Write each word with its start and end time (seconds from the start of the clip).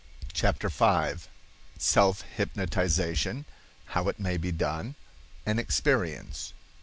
CHAPTER 0.33 0.67
V. 0.69 1.29
Self 1.77 2.21
Hypnotization.—How 2.35 4.07
It 4.07 4.19
may 4.19 4.37
Be 4.37 4.51
Done.—An 4.51 5.59
Experience. 5.59 6.53